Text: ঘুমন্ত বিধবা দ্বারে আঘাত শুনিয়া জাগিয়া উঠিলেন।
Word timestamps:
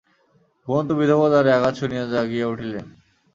ঘুমন্ত 0.67 0.89
বিধবা 0.99 1.27
দ্বারে 1.29 1.49
আঘাত 1.53 1.73
শুনিয়া 1.75 2.03
জাগিয়া 2.05 2.47
উঠিলেন। 2.47 2.85